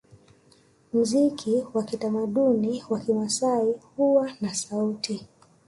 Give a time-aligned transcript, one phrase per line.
[0.93, 5.27] Muziki wa kitamaduni wa Kimasai huwa na sauti